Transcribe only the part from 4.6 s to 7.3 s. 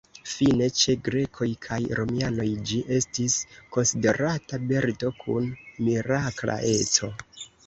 birdo kun mirakla eco.